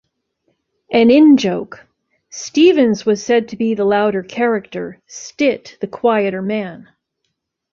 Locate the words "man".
6.41-6.89